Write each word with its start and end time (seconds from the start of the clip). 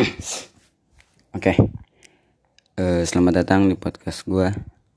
Oke, 1.36 1.52
Eh, 2.80 3.04
selamat 3.04 3.44
datang 3.44 3.68
di 3.68 3.76
podcast 3.76 4.24
gue. 4.24 4.48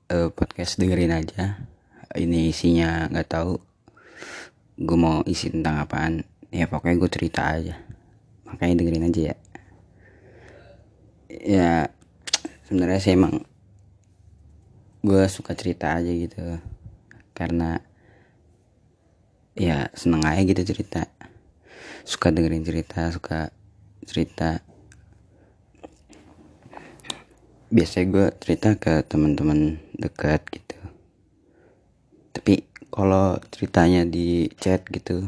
Eh, 0.08 0.32
podcast 0.32 0.80
dengerin 0.80 1.12
aja. 1.12 1.60
Ini 2.16 2.48
isinya 2.48 3.12
nggak 3.12 3.28
tahu. 3.28 3.60
Gue 4.80 4.96
mau 4.96 5.20
isi 5.28 5.52
tentang 5.52 5.84
apaan? 5.84 6.24
Ya 6.48 6.64
pokoknya 6.64 6.96
gue 6.96 7.10
cerita 7.12 7.52
aja. 7.52 7.76
Makanya 8.48 8.80
dengerin 8.80 9.08
aja 9.12 9.20
ya. 9.20 9.36
Ya 11.28 11.70
sebenarnya 12.64 13.00
sih 13.04 13.12
emang 13.12 13.44
gue 15.04 15.24
suka 15.28 15.52
cerita 15.52 16.00
aja 16.00 16.08
gitu. 16.08 16.40
Karena 17.36 17.76
ya 19.52 19.92
seneng 19.92 20.24
aja 20.24 20.40
gitu 20.40 20.64
cerita. 20.64 21.12
Suka 22.08 22.32
dengerin 22.32 22.64
cerita, 22.64 23.12
suka 23.12 23.52
cerita 24.08 24.64
biasanya 27.74 28.06
gue 28.06 28.26
cerita 28.38 28.78
ke 28.78 29.02
teman-teman 29.02 29.82
dekat 29.98 30.46
gitu. 30.54 30.78
Tapi 32.30 32.62
kalau 32.94 33.42
ceritanya 33.50 34.06
di 34.06 34.46
chat 34.62 34.86
gitu 34.86 35.26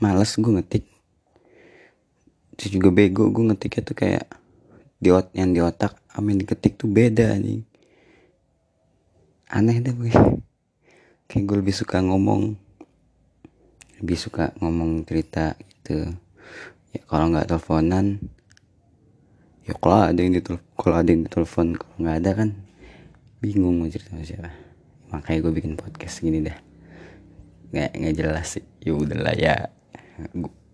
males 0.00 0.32
gue 0.32 0.52
ngetik. 0.56 0.88
Terus 2.56 2.70
juga 2.72 2.88
bego 2.88 3.28
gue 3.28 3.44
ngetiknya 3.52 3.82
tuh 3.84 3.96
kayak 3.96 4.26
di 4.96 5.12
ot 5.12 5.28
yang 5.36 5.52
di 5.52 5.60
otak 5.60 6.00
amin 6.16 6.40
diketik 6.40 6.80
tuh 6.80 6.88
beda 6.88 7.36
nih 7.36 7.60
aneh 9.52 9.84
deh 9.84 9.92
gue. 9.92 10.08
Kayak 11.28 11.44
gue 11.44 11.56
lebih 11.60 11.76
suka 11.76 12.00
ngomong. 12.00 12.56
Lebih 14.00 14.16
suka 14.16 14.56
ngomong 14.64 15.04
cerita 15.04 15.52
gitu. 15.60 16.08
Ya 16.96 17.00
kalau 17.04 17.28
nggak 17.28 17.52
teleponan 17.52 18.20
ya 19.62 19.72
kalau 19.78 20.10
ada 20.10 20.18
yang 20.18 20.34
ditelepon 20.34 20.74
kalau 20.74 20.96
ada 20.98 21.10
yang 21.10 21.22
ditelepon 21.26 21.66
kalau 21.78 21.96
nggak 22.02 22.16
ada 22.18 22.30
kan 22.34 22.50
bingung 23.42 23.82
mau 23.82 23.90
cerita 23.90 24.14
sama 24.14 24.22
siapa. 24.22 24.54
Makanya 25.10 25.38
gue 25.42 25.52
bikin 25.58 25.74
podcast 25.74 26.22
gini 26.22 26.46
dah. 26.46 26.54
Nggak 27.74 27.90
nggak 27.98 28.14
jelas 28.14 28.46
sih. 28.54 28.64
Ya 28.78 28.94
udahlah 28.94 29.34
ya. 29.34 29.66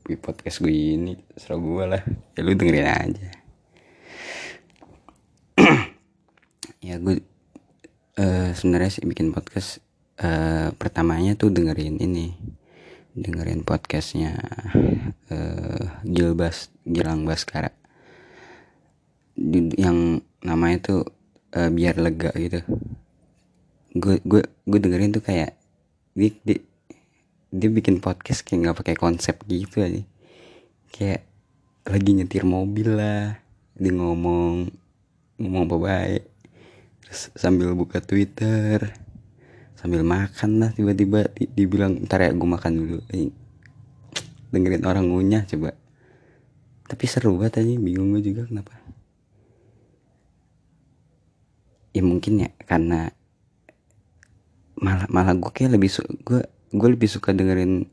Gue 0.05 0.17
podcast 0.21 0.61
gue 0.61 0.69
ini 0.69 1.17
serah 1.33 1.57
gue 1.57 1.85
lah. 1.89 2.03
Ya 2.37 2.41
lu 2.45 2.53
dengerin 2.53 2.89
aja. 2.89 3.29
Ya 6.79 6.95
gue 7.03 7.21
uh, 8.23 8.55
sebenarnya 8.55 8.89
sih 8.95 9.05
bikin 9.05 9.35
podcast 9.35 9.83
uh, 10.23 10.71
pertamanya 10.77 11.35
tuh 11.35 11.51
dengerin 11.51 11.99
ini. 11.99 12.37
Dengerin 13.19 13.67
podcastnya 13.67 14.39
uh, 15.33 15.85
Gilbas 16.07 16.71
Gilang 16.87 17.27
Baskara 17.27 17.78
yang 19.79 20.19
namanya 20.43 20.79
tuh 20.83 21.01
uh, 21.55 21.71
biar 21.71 21.97
lega 22.03 22.35
gitu. 22.35 22.61
Gue 23.95 24.19
gue 24.27 24.43
gue 24.43 24.79
dengerin 24.79 25.15
tuh 25.15 25.25
kayak 25.25 25.55
dia, 26.19 26.31
dia, 26.43 26.59
dia 27.55 27.71
bikin 27.71 28.03
podcast 28.03 28.43
kayak 28.43 28.69
nggak 28.69 28.79
pakai 28.83 28.97
konsep 28.99 29.39
gitu 29.47 29.81
aja. 29.81 30.03
Kayak 30.91 31.23
lagi 31.89 32.11
nyetir 32.13 32.45
mobil 32.45 32.99
lah 32.99 33.39
dia 33.79 33.93
ngomong 33.95 34.69
ngomong 35.39 35.63
apa 35.71 35.77
baik. 35.79 36.25
Terus 37.07 37.23
sambil 37.39 37.73
buka 37.79 38.03
twitter 38.03 38.93
sambil 39.79 40.03
makan 40.03 40.59
lah 40.59 40.75
tiba-tiba 40.75 41.31
di, 41.39 41.47
dibilang 41.55 42.03
ntar 42.03 42.27
ya 42.27 42.35
gue 42.35 42.49
makan 42.51 42.73
dulu. 42.75 42.99
Dengerin 44.51 44.85
orang 44.85 45.07
ngunyah 45.07 45.47
coba. 45.47 45.79
Tapi 46.89 47.05
seru 47.05 47.37
banget 47.39 47.63
aja 47.63 47.73
bingung 47.79 48.17
gue 48.17 48.25
juga 48.25 48.49
kenapa 48.49 48.98
ya 51.99 52.03
mungkin 52.07 52.47
ya 52.47 52.51
karena 52.63 53.11
malah 54.79 55.11
malah 55.11 55.35
gue 55.35 55.51
kayak 55.51 55.75
lebih 55.75 55.91
gue 56.23 56.41
gue 56.71 56.89
lebih 56.95 57.11
suka 57.11 57.35
dengerin 57.35 57.91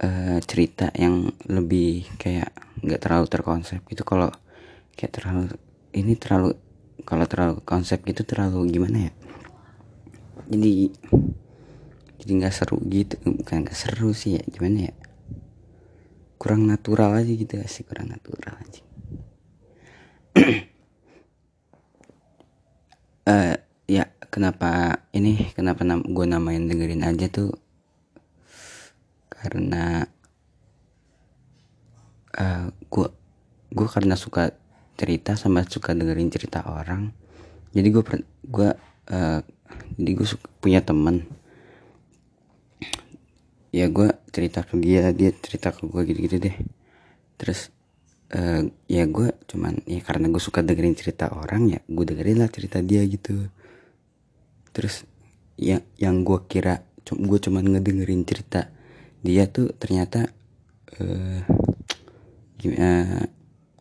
uh, 0.00 0.38
cerita 0.40 0.88
yang 0.96 1.28
lebih 1.44 2.08
kayak 2.16 2.52
nggak 2.80 3.00
terlalu 3.04 3.26
terkonsep 3.28 3.80
gitu. 3.92 4.02
Kalau 4.08 4.32
kayak 4.96 5.12
terlalu 5.12 5.52
ini 5.92 6.16
terlalu 6.16 6.56
kalau 7.04 7.28
terlalu 7.28 7.60
konsep 7.60 8.00
gitu 8.08 8.24
terlalu 8.24 8.64
gimana 8.72 9.10
ya? 9.10 9.12
Jadi 10.48 10.88
jadi 12.24 12.30
nggak 12.42 12.54
seru 12.54 12.80
gitu 12.88 13.20
bukan 13.20 13.66
nggak 13.66 13.76
seru 13.76 14.16
sih 14.16 14.40
ya 14.40 14.42
gimana 14.48 14.88
ya? 14.88 14.94
Kurang 16.40 16.64
natural 16.64 17.12
aja 17.16 17.32
gitu 17.32 17.60
sih 17.66 17.82
kurang 17.82 18.12
natural 18.12 18.54
aja 18.60 18.82
uh, 23.26 23.54
ya 23.86 24.04
kenapa 24.30 25.02
ini 25.10 25.50
kenapa 25.52 25.82
nam 25.82 26.02
gue 26.06 26.26
namain 26.26 26.64
dengerin 26.64 27.02
aja 27.02 27.26
tuh? 27.28 27.52
Karena 29.28 30.06
uh, 32.38 32.66
gue 32.70 33.08
gue 33.74 33.88
karena 33.90 34.14
suka 34.16 34.54
cerita 34.96 35.36
sama 35.36 35.66
suka 35.66 35.92
dengerin 35.92 36.32
cerita 36.32 36.64
orang. 36.64 37.12
Jadi 37.76 37.88
gue 37.92 38.02
gue 38.48 38.70
uh, 39.12 39.40
jadi 39.98 40.12
gue 40.16 40.26
punya 40.62 40.80
temen. 40.80 41.26
Ya 43.74 43.92
gue 43.92 44.08
cerita 44.32 44.64
ke 44.64 44.80
dia 44.80 45.12
dia 45.12 45.34
cerita 45.36 45.74
ke 45.74 45.84
gue 45.84 46.02
gitu-gitu 46.08 46.40
deh. 46.40 46.56
Terus 47.36 47.75
uh, 48.34 48.62
ya 48.90 49.04
gue 49.06 49.28
cuman 49.46 49.82
ya 49.86 50.00
karena 50.02 50.26
gue 50.32 50.42
suka 50.42 50.64
dengerin 50.64 50.96
cerita 50.98 51.30
orang 51.30 51.70
ya 51.70 51.80
gue 51.86 52.04
dengerin 52.06 52.42
lah 52.42 52.50
cerita 52.50 52.82
dia 52.82 53.04
gitu. 53.06 53.46
Terus 54.74 55.06
ya 55.56 55.80
yang 56.00 56.26
gue 56.26 56.38
kira 56.50 56.82
gue 57.06 57.38
cuman 57.38 57.64
ngedengerin 57.64 58.26
cerita 58.26 58.68
dia 59.22 59.46
tuh 59.46 59.70
ternyata 59.78 60.26
uh, 60.98 61.40
gimana 62.58 63.30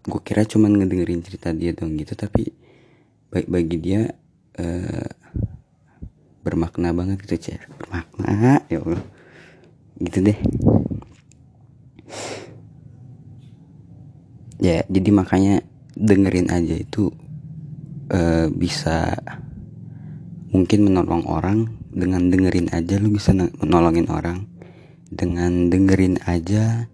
gue 0.05 0.21
kira 0.21 0.45
cuman 0.45 0.77
ngedengerin 0.77 1.25
cerita 1.25 1.49
dia 1.49 1.73
dong 1.73 1.97
gitu 1.97 2.13
tapi 2.13 2.53
baik 3.33 3.49
bagi 3.49 3.77
dia 3.81 4.13
uh, 4.61 5.09
bermakna 6.45 6.93
banget 6.93 7.25
gitu 7.25 7.49
cer. 7.49 7.65
Bermakna 7.81 8.61
ya 8.69 8.79
allah. 8.85 9.03
Gitu 9.95 10.19
deh 10.21 10.37
ya 14.59 14.83
jadi 14.87 15.09
makanya 15.11 15.55
dengerin 15.95 16.51
aja 16.51 16.75
itu 16.75 17.11
uh, 18.11 18.47
bisa 18.51 19.15
mungkin 20.51 20.87
menolong 20.87 21.27
orang 21.27 21.59
dengan 21.95 22.27
dengerin 22.27 22.71
aja 22.75 22.99
lu 22.99 23.15
bisa 23.15 23.31
menolongin 23.35 24.11
orang. 24.11 24.47
Dengan 25.05 25.71
dengerin 25.71 26.19
aja 26.27 26.91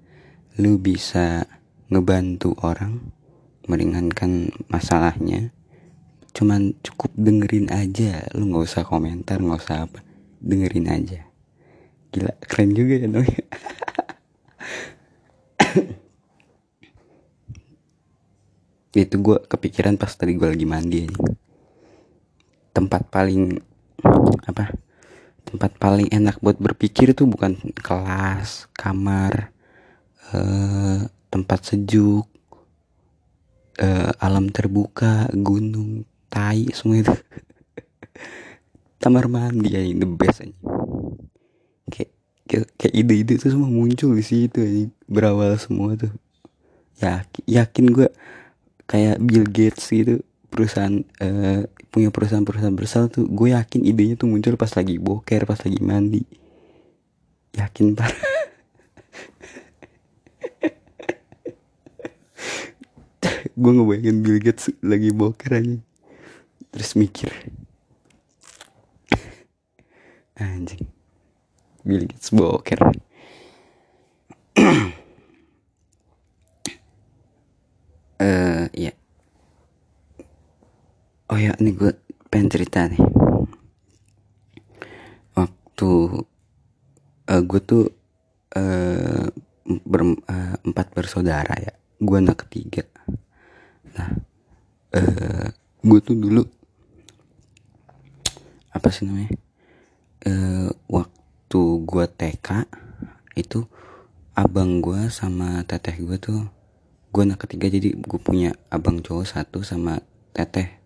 lu 0.62 0.78
bisa 0.78 1.50
ngebantu 1.90 2.54
orang 2.62 3.02
meringankan 3.66 4.54
masalahnya. 4.70 5.50
Cuman 6.38 6.78
cukup 6.86 7.12
dengerin 7.18 7.74
aja 7.74 8.30
lu 8.38 8.54
nggak 8.54 8.66
usah 8.70 8.84
komentar 8.86 9.42
nggak 9.42 9.62
usah 9.62 9.90
apa 9.90 10.06
dengerin 10.38 10.88
aja. 10.90 11.26
Gila 12.14 12.34
keren 12.46 12.78
juga 12.78 12.94
ya 13.02 13.08
dong 13.16 13.26
itu 18.92 19.16
gue 19.24 19.38
kepikiran 19.48 19.96
pas 19.96 20.12
tadi 20.12 20.36
gue 20.36 20.48
lagi 20.52 20.68
mandi. 20.68 21.08
Aja. 21.08 21.16
tempat 22.72 23.04
paling 23.12 23.60
apa 24.48 24.72
tempat 25.44 25.76
paling 25.76 26.08
enak 26.08 26.40
buat 26.40 26.56
berpikir 26.56 27.12
itu 27.12 27.28
bukan 27.28 27.60
kelas 27.84 28.72
kamar 28.72 29.52
eh, 30.32 31.04
tempat 31.28 31.60
sejuk 31.68 32.28
eh, 33.80 34.12
alam 34.24 34.48
terbuka 34.52 35.28
gunung 35.36 36.08
tai 36.32 36.72
semua 36.72 37.04
itu. 37.04 37.12
Kamar 39.02 39.26
mandi 39.26 39.74
aja 39.74 39.92
the 39.98 40.08
best 40.08 40.46
aja. 40.46 40.56
Kayak 41.90 42.12
kayak 42.76 42.94
ide-ide 42.94 43.34
itu 43.40 43.48
semua 43.48 43.68
muncul 43.72 44.14
di 44.14 44.24
situ 44.24 44.60
berawal 45.10 45.58
semua 45.58 45.98
tuh. 45.98 46.14
Yakin 47.02 47.44
yakin 47.50 47.86
gue 47.90 48.08
kayak 48.92 49.24
Bill 49.24 49.48
Gates 49.48 49.88
gitu 49.88 50.20
perusahaan 50.52 51.00
uh, 51.24 51.64
punya 51.88 52.12
perusahaan-perusahaan 52.12 52.76
besar 52.76 53.08
tuh 53.08 53.24
gue 53.24 53.56
yakin 53.56 53.88
idenya 53.88 54.20
tuh 54.20 54.28
muncul 54.28 54.60
pas 54.60 54.68
lagi 54.76 55.00
boker 55.00 55.48
pas 55.48 55.56
lagi 55.64 55.80
mandi. 55.80 56.28
Yakin 57.56 57.96
pak? 57.96 58.12
Gue 63.62 63.72
ngebayangin 63.78 64.24
Bill 64.24 64.40
Gates 64.40 64.72
lagi 64.80 65.12
boker 65.12 65.52
aja. 65.60 65.78
Terus 66.72 66.96
mikir. 66.96 67.30
Anjing. 70.40 70.88
Bill 71.84 72.08
Gates 72.08 72.32
boker 72.32 72.80
uh, 78.22 78.70
ya 78.78 78.94
oh 81.34 81.40
ya 81.40 81.58
ini 81.58 81.74
gue 81.74 81.92
pengen 82.30 82.52
cerita 82.52 82.86
nih. 82.86 83.02
Waktu 85.34 85.92
uh, 87.28 87.42
gue 87.42 87.62
tuh 87.64 87.86
uh, 88.56 89.28
uh, 89.28 90.56
empat 90.62 90.88
bersaudara 90.94 91.56
ya. 91.58 91.74
Gue 91.98 92.18
anak 92.22 92.46
ketiga. 92.48 92.86
Nah 93.98 94.12
uh, 94.96 95.48
gue 95.82 96.00
tuh 96.04 96.16
dulu 96.16 96.44
apa 98.72 98.88
sih 98.88 99.04
namanya 99.04 99.36
uh, 100.28 100.70
waktu 100.88 101.62
gue 101.84 102.06
TK 102.08 102.50
itu 103.36 103.68
abang 104.32 104.80
gue 104.80 105.12
sama 105.12 105.60
teteh 105.68 106.00
gue 106.00 106.18
tuh 106.22 106.61
gue 107.12 107.22
anak 107.28 107.44
ketiga 107.44 107.68
jadi 107.68 107.92
gue 107.92 108.20
punya 108.24 108.56
abang 108.72 109.04
cowok 109.04 109.28
satu 109.28 109.60
sama 109.68 110.00
teteh 110.32 110.82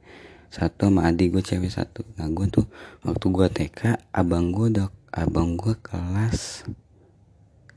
satu 0.49 0.89
sama 0.89 1.05
adik 1.05 1.35
gue 1.35 1.43
cewek 1.43 1.67
satu. 1.67 2.07
Nah 2.15 2.31
gue 2.31 2.47
tuh 2.47 2.65
waktu 3.03 3.25
gue 3.27 3.47
TK 3.51 4.09
abang 4.15 4.55
gue 4.55 4.71
udah 4.71 4.87
abang 5.11 5.59
gue 5.59 5.75
kelas 5.77 6.65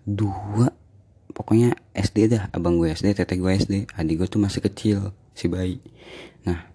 dua. 0.07 0.71
Pokoknya 1.35 1.75
SD 1.93 2.33
dah 2.33 2.49
abang 2.55 2.79
gue 2.79 2.89
SD 2.95 3.19
teteh 3.19 3.35
gue 3.35 3.51
SD 3.51 3.75
adik 3.99 4.25
gue 4.25 4.29
tuh 4.31 4.39
masih 4.39 4.63
kecil 4.63 5.11
si 5.35 5.51
bayi. 5.51 5.83
Nah 6.47 6.71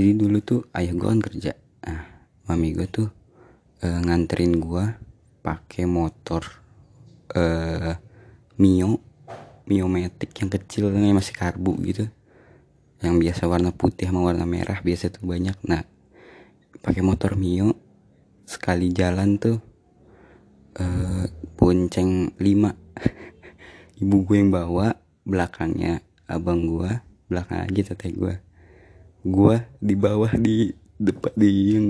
jadi 0.00 0.16
dulu 0.16 0.40
tuh 0.40 0.60
ayah 0.72 0.96
gue 0.96 1.04
kan 1.04 1.20
kerja. 1.20 1.52
Nah 1.84 2.02
mami 2.48 2.72
gue 2.72 2.88
tuh 2.88 3.08
e, 3.84 3.86
nganterin 3.86 4.56
gue 4.56 4.84
pakai 5.44 5.84
motor 5.84 6.42
eh 7.36 7.94
Mio 8.56 9.04
Mio 9.66 9.90
Matic 9.90 10.30
yang 10.38 10.50
kecil 10.50 10.94
yang 10.94 11.18
masih 11.18 11.34
karbu 11.34 11.76
gitu. 11.86 12.06
Yang 13.02 13.14
biasa 13.22 13.42
warna 13.50 13.70
putih 13.74 14.08
sama 14.08 14.24
warna 14.24 14.48
merah 14.48 14.80
biasa 14.80 15.12
tuh 15.12 15.26
banyak. 15.26 15.58
Nah 15.66 15.82
pakai 16.80 17.02
motor 17.02 17.34
Mio 17.34 17.74
sekali 18.46 18.94
jalan 18.94 19.42
tuh 19.42 19.58
uh, 20.78 21.26
bonceng 21.58 22.30
5 22.38 22.40
ibu 24.06 24.16
gue 24.22 24.36
yang 24.38 24.54
bawa 24.54 24.94
belakangnya 25.26 25.98
abang 26.30 26.62
gue 26.62 27.02
belakang 27.26 27.66
aja 27.66 27.90
teteh 27.90 28.14
gue 28.14 28.38
gue 29.26 29.56
di 29.82 29.98
bawah 29.98 30.30
di 30.38 30.70
depan 31.02 31.34
di 31.34 31.50
yang 31.74 31.86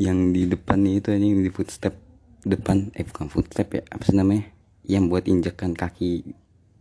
yang 0.00 0.18
di 0.32 0.48
depan 0.48 0.80
itu 0.88 1.12
yang 1.12 1.44
di 1.44 1.52
footstep 1.52 1.94
depan. 2.42 2.88
Eh 2.96 3.04
bukan 3.04 3.28
footstep 3.28 3.68
ya 3.76 3.82
apa 3.92 4.02
sih 4.08 4.16
namanya? 4.16 4.48
Yang 4.88 5.04
buat 5.12 5.24
injekan 5.28 5.76
kaki 5.76 6.34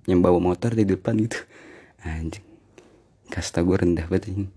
yang 0.10 0.26
bawa 0.26 0.42
motor 0.42 0.74
di 0.74 0.84
depan 0.90 1.14
gitu. 1.22 1.38
Anjing. 2.02 2.46
Kasta 3.30 3.62
gue 3.62 3.78
rendah 3.78 4.10
banget 4.10 4.34
ini 4.34 4.50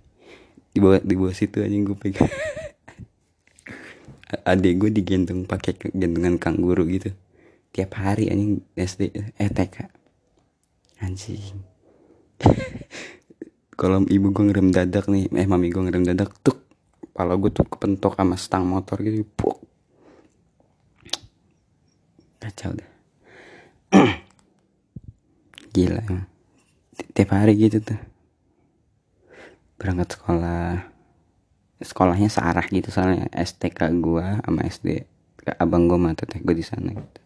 di 0.73 0.81
bawah 0.81 1.01
di 1.05 1.15
bawah 1.15 1.37
situ 1.37 1.61
anjing 1.61 1.85
gue 1.85 1.97
pegang. 1.97 2.33
Adek 4.49 4.75
gue 4.81 4.91
digendong 4.91 5.45
pakai 5.45 5.77
gendongan 5.93 6.41
kangguru 6.41 6.89
gitu. 6.89 7.13
Tiap 7.77 8.01
hari 8.01 8.33
anjing 8.33 8.65
SD 8.73 9.13
eh 9.37 9.51
TK 9.53 9.77
anjing. 11.05 11.61
Kalau 13.81 14.05
ibu 14.09 14.33
gue 14.33 14.45
ngerem 14.49 14.73
dadak 14.73 15.13
nih 15.13 15.29
eh 15.37 15.49
mami 15.49 15.69
gue 15.69 15.83
ngerem 15.85 16.09
dadak 16.09 16.33
tuh 16.41 16.57
kalau 17.13 17.37
gue 17.37 17.53
tuh 17.53 17.69
kepentok 17.69 18.17
sama 18.17 18.37
stang 18.41 18.65
motor 18.65 18.97
gitu 19.05 19.21
puk. 19.37 19.61
Kacau 22.41 22.75
deh 22.75 22.91
gila. 25.73 26.05
Tiap 27.17 27.31
hari 27.33 27.57
gitu 27.57 27.81
tuh. 27.81 28.01
Berangkat 29.81 30.21
sekolah. 30.21 30.93
Sekolahnya 31.83 32.31
searah 32.31 32.63
gitu 32.71 32.95
soalnya 32.95 33.27
STK 33.35 33.91
gua 33.99 34.39
sama 34.47 34.63
SD 34.63 35.03
abang 35.59 35.91
gua 35.91 35.99
sama 35.99 36.11
teteh 36.15 36.39
gua 36.39 36.55
di 36.55 36.63
sana 36.63 36.95
gitu. 36.95 37.21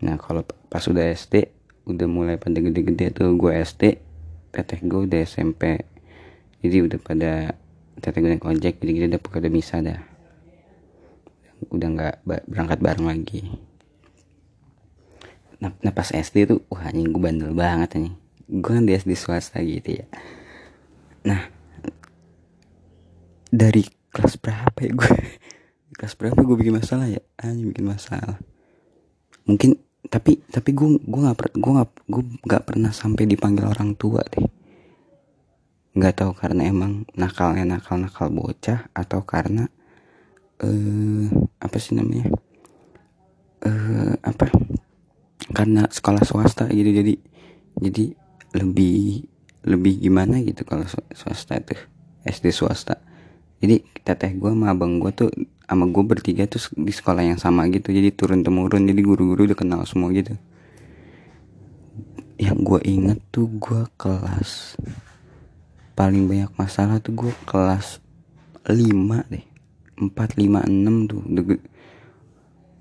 Nah 0.00 0.16
kalau 0.16 0.40
pas 0.72 0.80
udah 0.88 1.12
SD 1.12 1.52
udah 1.84 2.08
mulai 2.08 2.40
pada 2.40 2.56
gede-gede 2.56 3.12
tuh 3.12 3.36
gua 3.36 3.60
SD 3.60 4.00
teteh 4.48 4.80
gua 4.88 5.04
udah 5.04 5.20
SMP 5.28 5.84
jadi 6.64 6.88
udah 6.88 6.98
pada 7.04 7.52
teteh 8.00 8.20
gue 8.24 8.32
naik 8.32 8.48
ojek 8.48 8.80
jadi 8.80 8.90
kita 8.96 9.06
udah 9.12 9.20
pada 9.20 9.48
bisa 9.52 9.84
dah. 9.84 10.00
Udah 11.68 11.88
nggak 11.92 12.14
berangkat 12.24 12.78
bareng 12.80 13.04
lagi 13.12 13.69
nah, 15.60 15.92
pas 15.92 16.08
SD 16.08 16.48
tuh 16.48 16.60
wah 16.72 16.88
anjing 16.88 17.12
gue 17.12 17.20
bandel 17.20 17.52
banget 17.52 18.00
nih 18.00 18.16
gue 18.50 18.72
kan 18.74 18.82
di 18.82 18.92
SD 18.98 19.14
swasta 19.14 19.62
gitu 19.62 20.02
ya. 20.02 20.06
Nah 21.22 21.46
dari 23.50 23.86
kelas 24.10 24.34
berapa 24.42 24.78
ya 24.82 24.90
gue 24.90 25.10
kelas 25.98 26.14
berapa 26.18 26.38
gue 26.42 26.56
bikin 26.58 26.74
masalah 26.82 27.06
ya? 27.06 27.22
Anjing 27.38 27.70
bikin 27.70 27.86
masalah. 27.86 28.42
Mungkin 29.46 29.78
tapi 30.10 30.42
tapi 30.50 30.74
gue 30.74 30.98
gue 30.98 31.20
nggak 31.22 31.54
gue 31.54 31.72
nggak 31.78 31.90
gue 32.10 32.22
nggak 32.42 32.62
pernah 32.66 32.90
sampai 32.90 33.30
dipanggil 33.30 33.70
orang 33.70 33.94
tua 33.94 34.26
deh. 34.26 34.50
Nggak 35.94 36.26
tahu 36.26 36.32
karena 36.34 36.66
emang 36.66 37.06
nakalnya 37.14 37.62
nakal 37.62 38.02
nakal 38.02 38.34
bocah 38.34 38.90
atau 38.90 39.22
karena 39.22 39.70
eh 40.58 40.66
uh, 40.66 41.24
apa 41.62 41.76
sih 41.78 41.94
namanya? 41.94 42.26
Eh 43.62 43.70
uh, 43.70 44.14
apa 44.26 44.50
karena 45.50 45.86
sekolah 45.90 46.22
swasta 46.22 46.70
gitu 46.70 46.90
jadi 46.90 47.14
jadi 47.78 48.04
lebih 48.60 49.26
lebih 49.66 50.00
gimana 50.00 50.40
gitu 50.40 50.64
kalau 50.64 50.88
swasta 51.14 51.60
itu 51.60 51.76
SD 52.24 52.52
swasta. 52.52 53.00
Jadi 53.60 53.84
teteh 54.00 54.32
gue 54.36 54.48
sama 54.48 54.72
abang 54.72 54.96
gue 54.96 55.12
tuh 55.12 55.28
sama 55.68 55.84
gue 55.86 56.04
bertiga 56.04 56.48
tuh 56.48 56.60
di 56.80 56.90
sekolah 56.90 57.22
yang 57.22 57.38
sama 57.38 57.68
gitu 57.68 57.92
jadi 57.92 58.10
turun 58.10 58.40
temurun 58.40 58.88
jadi 58.88 59.00
guru-guru 59.04 59.44
udah 59.46 59.58
kenal 59.58 59.84
semua 59.84 60.08
gitu. 60.16 60.32
Yang 62.40 62.58
gue 62.64 62.80
inget 62.88 63.20
tuh 63.28 63.52
gue 63.52 63.84
kelas 64.00 64.80
paling 65.92 66.24
banyak 66.24 66.48
masalah 66.56 66.96
tuh 67.04 67.12
gue 67.12 67.32
kelas 67.44 68.00
5 68.64 68.80
deh 69.28 69.44
4 70.00 70.08
5 70.08 70.64
6 70.64 71.10
tuh 71.12 71.20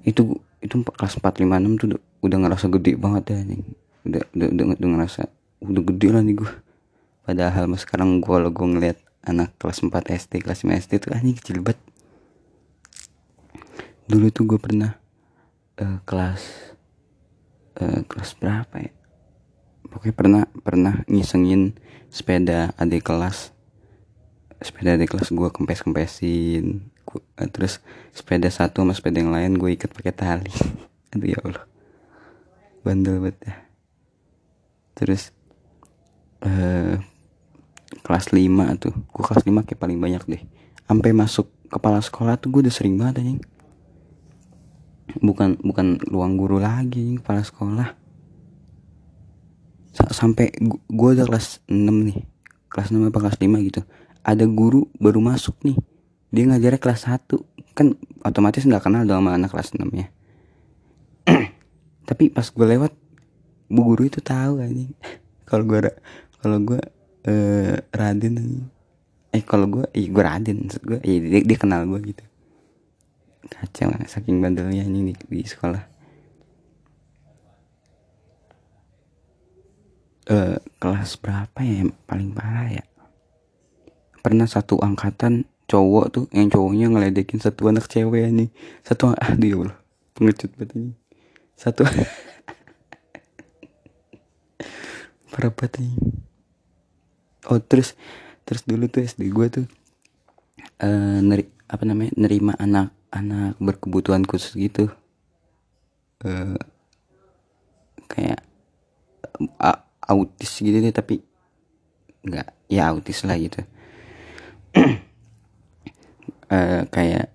itu 0.07 0.21
itu 0.63 0.75
kelas 0.95 1.19
4 1.19 1.43
5 1.43 1.59
6 1.59 1.75
tuh 1.75 1.99
udah 2.19 2.37
ngerasa 2.45 2.67
gede 2.67 2.99
banget 2.99 3.23
ya 3.35 3.39
nih 3.43 3.61
udah 4.07 4.23
udah 4.35 4.47
udah, 4.51 4.65
udah 4.75 4.89
ngerasa 4.95 5.21
udah 5.63 5.83
gede 5.93 6.07
lah 6.11 6.23
nih 6.23 6.35
gue 6.39 6.51
padahal 7.23 7.67
mas 7.69 7.83
sekarang 7.83 8.19
gue 8.19 8.35
lo 8.39 8.49
gue 8.49 8.67
ngeliat 8.67 8.97
anak 9.29 9.55
kelas 9.59 9.83
4 9.83 9.91
SD 10.09 10.31
kelas 10.41 10.63
5 10.63 10.81
SD 10.87 10.91
tuh 11.03 11.11
anjing 11.13 11.37
kecil 11.37 11.59
banget. 11.61 11.79
Dulu 14.09 14.25
tuh 14.33 14.43
gue 14.49 14.59
pernah 14.59 14.97
uh, 15.77 15.99
kelas 16.07 16.41
uh, 17.77 18.01
kelas 18.07 18.29
berapa 18.39 18.75
ya? 18.79 18.91
Pokoknya 19.89 20.15
pernah 20.15 20.43
pernah 20.65 20.93
ngisengin 21.05 21.77
sepeda 22.09 22.73
adik 22.79 23.05
kelas. 23.05 23.53
Sepeda 24.59 24.97
adik 24.97 25.13
kelas 25.13 25.29
gue 25.29 25.49
kempes 25.53 25.85
kempesin 25.85 26.89
uh, 27.37 27.49
terus 27.53 27.83
sepeda 28.15 28.49
satu 28.49 28.81
sama 28.81 28.97
sepeda 28.97 29.21
yang 29.21 29.29
lain 29.29 29.61
gue 29.61 29.77
ikat 29.77 29.93
pakai 29.93 30.13
tali. 30.15 30.53
Aduh 31.13 31.29
ya 31.29 31.39
allah 31.45 31.68
bandel 32.83 33.19
banget 33.19 33.37
ya. 33.45 33.55
Terus 34.95 35.31
uh, 36.43 36.99
kelas 38.03 38.31
5 38.31 38.81
tuh. 38.81 38.93
Gue 39.11 39.23
kelas 39.23 39.43
5 39.45 39.67
kayak 39.67 39.79
paling 39.79 39.99
banyak 39.99 40.23
deh. 40.27 40.41
Sampai 40.89 41.11
masuk 41.13 41.51
kepala 41.69 42.01
sekolah 42.01 42.41
tuh 42.41 42.49
gue 42.49 42.65
udah 42.67 42.73
sering 42.73 42.97
banget 42.97 43.23
anjing. 43.23 43.41
Bukan 45.19 45.59
bukan 45.61 45.97
ruang 46.09 46.37
guru 46.37 46.57
lagi 46.61 47.17
kepala 47.19 47.41
sekolah. 47.45 47.89
Sampai 50.13 50.53
gue 50.89 51.09
udah 51.15 51.25
kelas 51.27 51.63
6 51.67 51.75
nih. 51.79 52.19
Kelas 52.69 52.93
6 52.93 53.09
apa 53.09 53.19
kelas 53.19 53.37
5 53.41 53.67
gitu. 53.67 53.81
Ada 54.23 54.45
guru 54.45 54.91
baru 54.99 55.23
masuk 55.23 55.57
nih. 55.65 55.77
Dia 56.29 56.45
ngajarnya 56.45 56.77
kelas 56.77 57.09
1 57.09 57.49
kan 57.79 57.95
otomatis 58.27 58.67
nggak 58.67 58.83
kenal 58.83 59.07
dong 59.07 59.23
sama 59.23 59.39
anak 59.39 59.55
kelas 59.55 59.71
6 59.71 59.87
ya 59.95 60.11
tapi 62.09 62.33
pas 62.33 62.49
gue 62.49 62.65
lewat 62.65 62.89
bu 63.69 63.93
guru 63.93 64.09
itu 64.09 64.17
tahu 64.17 64.57
anjing. 64.65 64.89
Kalau 65.49 65.65
gue 65.65 65.81
kalau 66.39 66.57
gue 66.61 66.81
uh, 67.25 67.73
Raden 67.89 68.69
eh 69.33 69.41
kalau 69.41 69.65
gue 69.65 69.85
eh 69.97 70.05
gue 70.05 70.21
Raden 70.21 70.69
gue 70.69 71.01
eh, 71.01 71.17
dia, 71.17 71.41
dia 71.41 71.57
kenal 71.57 71.89
gue 71.89 71.99
gitu. 72.05 72.21
Kacau 73.49 73.89
lah 73.89 74.05
saking 74.05 74.37
bandelnya 74.37 74.85
ini 74.85 75.09
di, 75.09 75.13
di 75.17 75.41
sekolah. 75.41 75.83
Uh, 80.29 80.61
kelas 80.77 81.17
berapa 81.17 81.57
ya 81.65 81.81
yang 81.81 81.97
paling 82.05 82.29
parah 82.37 82.69
ya? 82.69 82.85
Pernah 84.21 84.45
satu 84.45 84.77
angkatan 84.77 85.49
cowok 85.65 86.05
tuh 86.13 86.25
yang 86.29 86.53
cowoknya 86.53 86.93
ngeledekin 86.93 87.41
satu 87.41 87.73
anak 87.73 87.89
cewek 87.89 88.29
nih 88.33 88.49
satu 88.81 89.13
ah 89.17 89.33
dia 89.33 89.57
pengecut 90.17 90.53
banget 90.57 90.77
ini 90.77 90.98
satu. 91.59 91.83
Banget 95.35 95.83
ini. 95.83 95.91
Oh 97.51 97.59
terus 97.59 97.99
terus 98.47 98.63
dulu 98.63 98.87
tuh 98.87 99.03
SD 99.03 99.27
gue 99.27 99.47
tuh 99.51 99.65
uh, 100.79 101.19
neri 101.19 101.51
apa 101.67 101.83
namanya 101.83 102.15
nerima 102.15 102.55
anak-anak 102.55 103.59
berkebutuhan 103.59 104.23
khusus 104.23 104.55
gitu. 104.55 104.87
Uh, 106.23 106.55
kayak 108.07 108.43
uh, 109.59 109.79
autis 110.07 110.59
gitu 110.59 110.79
deh 110.79 110.95
tapi 110.95 111.23
nggak 112.23 112.47
ya 112.71 112.91
autis 112.91 113.23
lah 113.27 113.35
gitu. 113.35 113.63
Uh, 116.47 116.87
kayak 116.95 117.31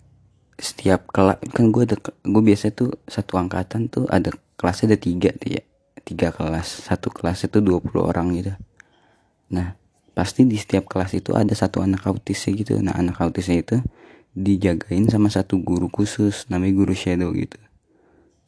setiap 0.64 1.12
kelas 1.12 1.44
kan 1.52 1.68
gue 1.68 1.84
ada 1.84 2.00
gue 2.00 2.42
biasa 2.42 2.72
tuh 2.72 2.96
satu 3.04 3.36
angkatan 3.36 3.92
tuh 3.92 4.08
ada 4.08 4.32
kelasnya 4.56 4.96
ada 4.96 4.98
tiga 4.98 5.28
tuh 5.36 5.60
ya. 5.60 5.62
Tiga 6.04 6.32
kelas 6.32 6.88
satu 6.88 7.12
kelas 7.12 7.44
itu 7.44 7.60
20 7.60 7.84
orang 8.00 8.32
gitu. 8.32 8.56
Nah 9.52 9.76
pasti 10.16 10.48
di 10.48 10.56
setiap 10.56 10.88
kelas 10.88 11.12
itu 11.12 11.36
ada 11.36 11.52
satu 11.52 11.84
anak 11.84 12.08
autisnya 12.08 12.56
gitu. 12.56 12.80
Nah 12.80 12.96
anak 12.96 13.20
autisnya 13.20 13.60
itu 13.60 13.76
dijagain 14.32 15.04
sama 15.12 15.28
satu 15.28 15.60
guru 15.60 15.92
khusus 15.92 16.48
namanya 16.48 16.80
guru 16.80 16.96
shadow 16.96 17.28
gitu. 17.36 17.60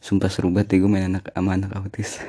Sumpah 0.00 0.32
seru 0.32 0.49
banget 0.49 0.80
ya 0.80 0.88
gue 0.88 0.90
main 0.90 1.12
anak 1.12 1.28
sama 1.37 1.52
anak 1.52 1.76
autis. 1.76 2.16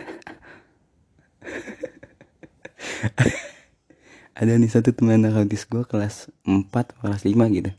Ada 4.38 4.53
nih 4.53 4.70
satu 4.70 4.91
teman 4.91 5.24
anak 5.24 5.48
autis 5.48 5.63
gue 5.63 5.82
kelas 5.88 6.27
4 6.44 6.67
kelas 6.72 7.24
5 7.24 7.56
gitu 7.56 7.72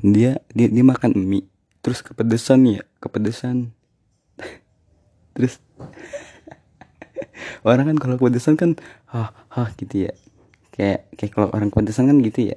dia 0.00 0.40
dia 0.56 0.68
dia 0.72 0.84
makan 0.84 1.12
mie. 1.18 1.44
Terus 1.84 2.00
kepedesan 2.00 2.64
ya 2.64 2.82
kepedesan. 3.02 3.74
Terus 5.36 5.60
orang 7.68 7.92
kan 7.92 7.98
kalau 8.00 8.16
kepedesan 8.16 8.56
kan 8.56 8.78
hah 9.10 9.34
hah 9.52 9.68
gitu 9.76 10.08
ya. 10.08 10.12
Kayak 10.72 11.12
kayak 11.20 11.32
kalau 11.36 11.48
orang 11.52 11.68
kepedesan 11.68 12.08
kan 12.08 12.16
gitu 12.24 12.54
ya. 12.54 12.56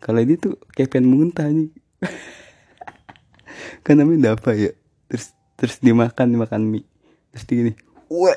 Kalau 0.00 0.24
dia 0.24 0.40
tuh 0.40 0.56
kayak 0.72 0.96
pengen 0.96 1.12
muntah 1.12 1.44
nih. 1.44 1.68
Kan 3.84 4.00
namanya 4.00 4.32
apa 4.32 4.56
ya. 4.56 4.72
Terus 5.12 5.36
terus 5.60 5.76
dimakan 5.84 6.32
dimakan 6.32 6.64
mie. 6.64 6.88
Terus 7.36 7.44
dia 7.44 7.56
gini 7.60 7.72
wah 8.10 8.36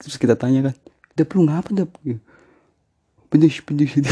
terus 0.00 0.16
kita 0.16 0.32
tanya 0.34 0.72
kan 0.72 0.74
udah 1.14 1.26
perlu 1.28 1.42
ngapa 1.44 1.70
dah 1.76 1.86
pedes 3.28 3.60
pedes 3.60 3.92
gitu 3.92 4.08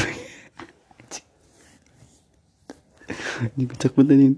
ini 3.56 3.64
kocak 3.70 3.92
banget 3.94 4.16
nih 4.16 4.32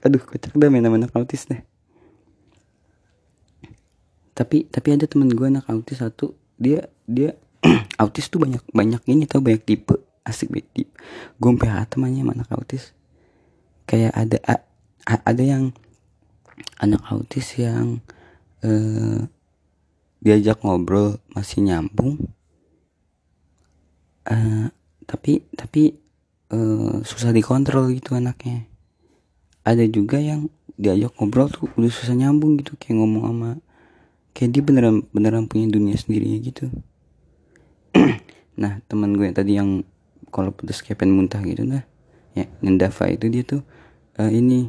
aduh 0.00 0.22
kocak 0.24 0.56
dah 0.56 0.68
main 0.72 0.84
anak 0.84 1.12
autis 1.12 1.44
deh. 1.44 1.60
Tapi 4.32 4.64
tapi 4.72 4.88
ada 4.96 5.04
temen 5.04 5.28
gue 5.28 5.44
anak 5.44 5.68
autis 5.68 6.00
satu. 6.00 6.32
Dia 6.56 6.88
dia 7.04 7.36
autis 8.02 8.32
tuh 8.32 8.40
banyak 8.40 8.64
banyak 8.72 9.02
ini 9.12 9.28
tau 9.28 9.44
banyak 9.44 9.60
tipe. 9.60 10.00
Asik 10.24 10.48
banget 10.48 10.68
tipe 10.72 10.92
gue 11.36 11.50
PH 11.56 11.92
temannya 11.92 12.24
anak 12.24 12.48
autis. 12.56 12.96
Kayak 13.84 14.16
ada 14.16 14.38
a, 14.48 14.54
a, 15.04 15.14
ada 15.28 15.42
yang 15.44 15.76
anak 16.80 17.04
autis 17.12 17.60
yang 17.60 18.00
eh, 18.64 19.28
diajak 20.24 20.64
ngobrol 20.64 21.20
masih 21.36 21.64
nyambung. 21.64 22.16
Uh, 24.30 24.68
tapi 25.08 25.42
tapi 25.56 25.96
uh, 26.50 27.02
susah 27.02 27.30
dikontrol 27.30 27.90
gitu 27.94 28.18
anaknya. 28.18 28.66
Ada 29.66 29.86
juga 29.86 30.18
yang 30.18 30.50
diajak 30.80 31.12
ngobrol 31.20 31.52
tuh 31.52 31.68
udah 31.76 31.92
susah 31.92 32.16
nyambung 32.16 32.56
gitu 32.56 32.74
kayak 32.80 32.96
ngomong 32.96 33.24
sama 33.28 33.50
kayak 34.32 34.50
dia 34.56 34.62
beneran 34.64 35.04
beneran 35.12 35.44
punya 35.46 35.68
dunia 35.70 35.96
sendiri 35.98 36.38
gitu. 36.42 36.70
Nah 38.60 38.76
teman 38.92 39.16
gue 39.16 39.24
yang 39.24 39.36
tadi 39.36 39.52
yang 39.56 39.70
kalau 40.28 40.52
putus 40.52 40.84
pengen 40.84 41.16
muntah 41.16 41.40
gitu 41.40 41.64
nah 41.64 41.80
ya 42.36 42.44
Nendafa 42.60 43.08
itu 43.08 43.32
dia 43.32 43.40
tuh 43.40 43.64
uh, 44.20 44.28
ini 44.28 44.68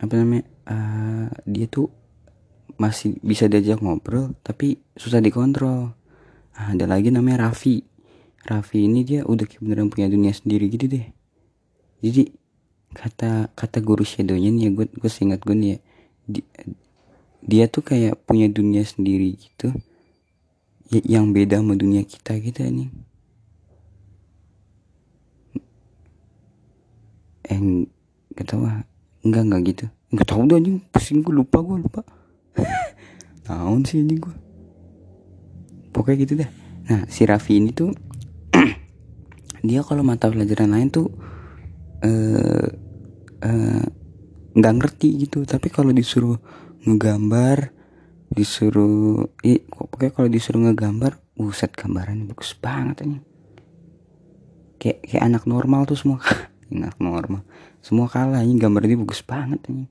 apa 0.00 0.14
namanya 0.16 0.44
uh, 0.66 1.28
dia 1.44 1.68
tuh 1.68 1.92
masih 2.78 3.18
bisa 3.20 3.50
diajak 3.50 3.82
ngobrol 3.82 4.32
tapi 4.46 4.78
susah 4.94 5.18
dikontrol. 5.18 5.92
Nah, 6.58 6.74
ada 6.74 6.86
lagi 6.90 7.10
namanya 7.10 7.50
Raffi 7.50 7.82
Raffi 8.48 8.88
ini 8.88 9.04
dia 9.04 9.20
udah 9.28 9.44
kayak 9.44 9.60
beneran 9.60 9.92
punya 9.92 10.08
dunia 10.08 10.32
sendiri 10.32 10.72
gitu 10.72 10.88
deh. 10.88 11.04
Jadi 12.00 12.32
kata 12.96 13.52
kata 13.52 13.78
guru 13.84 14.00
shadownya 14.00 14.48
nih 14.48 14.62
ya 14.64 14.70
gue 14.72 14.86
gue 14.88 15.10
seingat 15.12 15.44
gue 15.44 15.52
nih 15.52 15.68
ya 15.68 15.78
di, 16.24 16.40
dia 17.44 17.64
tuh 17.68 17.84
kayak 17.84 18.24
punya 18.24 18.48
dunia 18.48 18.80
sendiri 18.80 19.36
gitu 19.36 19.76
ya, 20.88 21.20
yang 21.20 21.36
beda 21.36 21.60
sama 21.60 21.76
dunia 21.76 22.00
kita 22.08 22.40
gitu 22.40 22.64
nih 22.64 22.88
eh 27.48 27.60
gak 28.36 28.46
tau 28.48 28.64
ah. 28.64 28.84
Enggak 29.18 29.42
enggak 29.50 29.62
gitu. 29.74 29.84
Enggak 30.14 30.26
tahu 30.30 30.40
deh 30.46 30.56
anjing 30.56 30.78
pusing 30.94 31.20
gue 31.26 31.34
lupa 31.34 31.58
gue 31.58 31.76
lupa. 31.80 32.00
Tahun 33.48 33.80
sih 33.82 34.04
ini 34.04 34.14
gue 34.20 34.34
pokoknya 35.90 36.16
gitu 36.22 36.32
deh. 36.38 36.50
Nah 36.88 37.02
si 37.10 37.26
Raffi 37.26 37.58
ini 37.58 37.74
tuh 37.74 37.90
dia 39.62 39.80
kalau 39.82 40.06
mata 40.06 40.30
pelajaran 40.30 40.70
lain 40.70 40.88
tuh 40.90 41.08
eh 42.02 42.68
uh, 43.42 43.84
nggak 44.58 44.74
ngerti 44.78 45.08
gitu. 45.28 45.46
Tapi 45.46 45.70
kalau 45.70 45.94
disuruh 45.94 46.38
ngegambar 46.86 47.74
disuruh 48.28 49.24
i 49.40 49.56
pokoknya 49.64 50.12
kalau 50.12 50.28
disuruh 50.28 50.60
ngegambar 50.68 51.16
buset 51.32 51.72
gambarannya 51.72 52.28
bagus 52.28 52.52
banget 52.58 53.06
ini. 53.06 53.18
Kayak 54.78 54.98
kayak 55.06 55.24
anak 55.24 55.42
normal 55.46 55.86
tuh 55.86 55.98
semua. 55.98 56.22
Anak 56.68 57.00
normal. 57.00 57.48
Semua 57.80 58.12
kalah 58.12 58.44
ini 58.44 58.60
gambarnya 58.60 59.00
bagus 59.00 59.24
banget 59.24 59.64
ini. 59.72 59.88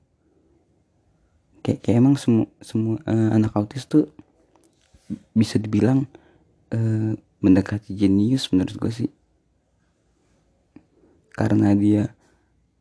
Kayak 1.58 1.82
kayak 1.82 1.96
emang 1.98 2.14
semua 2.14 2.46
semua 2.62 3.02
uh, 3.02 3.34
anak 3.34 3.50
autis 3.58 3.82
tuh 3.90 4.06
bisa 5.34 5.58
dibilang 5.58 6.06
uh, 6.70 7.18
mendekati 7.42 7.98
jenius 7.98 8.54
menurut 8.54 8.78
gue 8.78 8.92
sih 8.94 9.10
karena 11.38 11.70
dia 11.78 12.10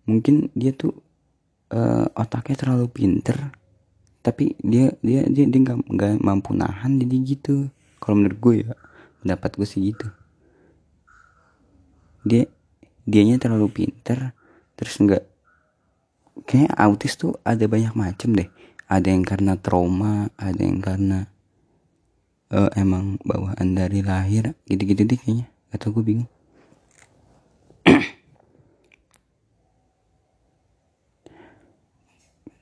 mungkin 0.09 0.49
dia 0.57 0.73
tuh 0.73 0.97
uh, 1.69 2.09
otaknya 2.17 2.57
terlalu 2.57 2.89
pinter 2.89 3.53
tapi 4.25 4.59
dia 4.59 4.91
dia 4.99 5.23
dia 5.23 5.45
dia 5.47 5.59
nggak 5.63 5.87
nggak 5.87 6.11
mampu 6.19 6.51
nahan 6.51 6.99
jadi 6.99 7.15
gitu. 7.23 7.71
Kalau 8.03 8.19
menurut 8.19 8.39
gue 8.43 8.55
ya 8.67 8.75
pendapat 9.23 9.55
gue 9.55 9.67
sih 9.67 9.81
gitu. 9.95 10.07
Dia 12.27 12.43
dianya 13.07 13.39
terlalu 13.39 13.71
pinter 13.71 14.35
terus 14.75 14.99
nggak 14.99 15.23
kayak 16.43 16.75
autis 16.75 17.15
tuh 17.15 17.39
ada 17.47 17.71
banyak 17.71 17.95
macam 17.95 18.35
deh. 18.35 18.51
Ada 18.91 19.15
yang 19.15 19.23
karena 19.23 19.55
trauma 19.55 20.27
ada 20.35 20.59
yang 20.59 20.83
karena 20.83 21.31
uh, 22.51 22.67
emang 22.75 23.15
bawaan 23.23 23.79
dari 23.79 24.03
lahir 24.03 24.59
gitu-gitu 24.67 25.07
deh 25.07 25.15
kayaknya. 25.15 25.47
Atau 25.71 25.95
gue 25.95 26.03
bingung 26.03 26.31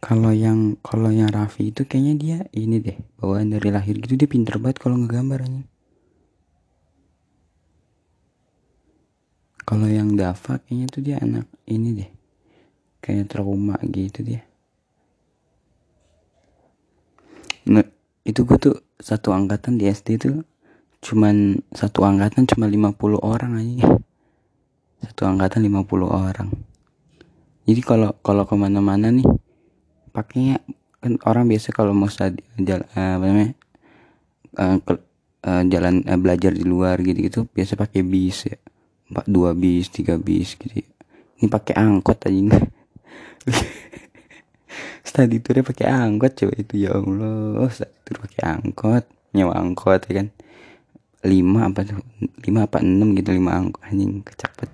kalau 0.05 0.29
yang 0.29 0.77
kalau 0.85 1.09
yang 1.09 1.33
Raffi 1.33 1.73
itu 1.73 1.81
kayaknya 1.89 2.13
dia 2.13 2.37
ini 2.53 2.77
deh 2.77 2.97
bawaan 3.17 3.49
dari 3.49 3.73
lahir 3.73 3.97
gitu 3.97 4.13
dia 4.13 4.29
pinter 4.29 4.61
banget 4.61 4.77
kalau 4.77 5.01
ngegambarnya 5.01 5.65
kalau 9.65 9.89
yang 9.89 10.13
Dava 10.13 10.61
kayaknya 10.61 10.87
tuh 10.93 11.01
dia 11.01 11.17
anak 11.17 11.49
ini 11.65 11.89
deh 11.97 12.09
kayak 13.01 13.33
trauma 13.33 13.77
gitu 13.85 14.21
dia. 14.21 14.45
Nah, 17.65 17.85
itu 18.21 18.45
gue 18.45 18.57
tuh 18.61 18.77
satu 19.01 19.33
angkatan 19.33 19.81
di 19.81 19.89
SD 19.89 20.21
tuh 20.21 20.45
cuman 21.01 21.61
satu 21.73 22.05
angkatan 22.05 22.45
cuma 22.45 22.69
50 22.69 23.21
orang 23.21 23.61
aja 23.61 23.85
satu 25.05 25.21
angkatan 25.29 25.65
50 25.65 25.85
orang. 26.09 26.49
Jadi 27.65 27.81
kalau 27.81 28.13
kalau 28.21 28.45
ke 28.45 28.53
mana-mana 28.53 29.09
nih 29.09 29.25
pakainya 30.15 30.63
kan 31.03 31.19
orang 31.27 31.45
biasa 31.51 31.75
kalau 31.75 31.91
mau 31.91 32.07
jalan 32.09 32.87
uh, 32.95 33.13
apa 33.19 33.25
namanya 33.27 33.51
uh, 34.55 34.77
ke, 34.79 34.93
uh, 35.43 35.63
jalan 35.67 36.01
uh, 36.07 36.17
belajar 36.17 36.55
di 36.55 36.63
luar 36.63 36.97
gitu 37.03 37.19
gitu 37.19 37.39
biasa 37.51 37.75
pakai 37.75 38.01
bis 38.01 38.47
ya. 38.47 38.57
Empat 39.05 39.29
dua 39.29 39.53
bis 39.53 39.91
tiga 39.93 40.17
bis 40.17 40.57
gitu 40.57 40.81
ya. 40.81 40.89
ini 41.37 41.45
pakai 41.51 41.77
angkot 41.77 42.17
aja. 42.25 42.57
Study 45.05 45.37
tournya 45.43 45.61
pakai 45.61 45.85
angkot 45.93 46.33
coba 46.33 46.53
itu 46.57 46.73
ya 46.87 46.97
allah. 46.97 47.69
Study 47.69 47.95
tour 48.01 48.17
pakai 48.25 48.41
angkot 48.49 49.03
nyawa 49.35 49.53
angkot 49.61 50.01
ya 50.09 50.23
kan. 50.23 50.27
Lima 51.21 51.69
apa 51.69 51.85
lima 52.41 52.65
apa 52.65 52.81
enam 52.81 53.13
gitu 53.13 53.29
lima 53.29 53.53
angkot. 53.61 53.83
Anjing 53.85 54.25
kecapet. 54.25 54.73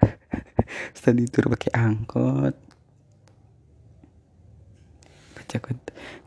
Study 0.96 1.28
tour 1.28 1.52
pakai 1.52 1.76
angkot 1.76 2.65
cakut 5.56 5.78